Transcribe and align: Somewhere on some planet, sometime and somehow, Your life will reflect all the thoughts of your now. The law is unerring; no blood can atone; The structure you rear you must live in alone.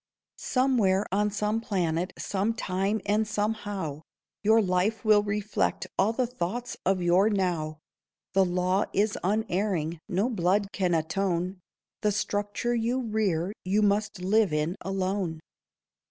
Somewhere 0.39 1.05
on 1.11 1.29
some 1.29 1.61
planet, 1.61 2.11
sometime 2.17 3.01
and 3.05 3.27
somehow, 3.27 4.01
Your 4.43 4.59
life 4.59 5.05
will 5.05 5.21
reflect 5.21 5.85
all 5.95 6.11
the 6.11 6.25
thoughts 6.25 6.75
of 6.87 7.03
your 7.03 7.29
now. 7.29 7.77
The 8.33 8.43
law 8.43 8.85
is 8.93 9.15
unerring; 9.23 9.99
no 10.09 10.27
blood 10.27 10.69
can 10.73 10.95
atone; 10.95 11.59
The 12.01 12.11
structure 12.11 12.73
you 12.73 12.99
rear 12.99 13.53
you 13.63 13.83
must 13.83 14.19
live 14.23 14.51
in 14.51 14.75
alone. 14.83 15.39